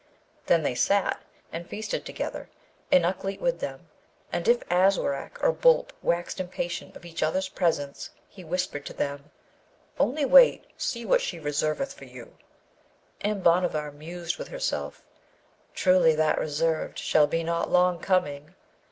Then 0.47 0.63
they 0.63 0.73
sat 0.73 1.21
and 1.53 1.69
feasted 1.69 2.05
together, 2.07 2.49
and 2.91 3.03
Ukleet 3.05 3.39
with 3.39 3.59
them; 3.59 3.87
and 4.33 4.47
if 4.47 4.63
Aswarak 4.71 5.37
or 5.43 5.51
Boolp 5.53 5.93
waxed 6.01 6.39
impatient 6.39 6.95
of 6.95 7.05
each 7.05 7.21
other's 7.21 7.49
presence, 7.49 8.09
he 8.27 8.43
whispered 8.43 8.83
to 8.87 8.93
them, 8.93 9.29
'Only 9.99 10.25
wait! 10.25 10.65
see 10.75 11.05
what 11.05 11.21
she 11.21 11.37
reserveth 11.37 11.93
for 11.93 12.05
you.' 12.05 12.35
And 13.21 13.43
Bhanavar 13.43 13.91
mused 13.91 14.39
with 14.39 14.47
herself, 14.47 15.03
'Truly 15.75 16.15
that 16.15 16.39
reserved 16.39 16.97
shall 16.97 17.27
be 17.27 17.43
not 17.43 17.69
long 17.69 17.99
coming!' 17.99 18.55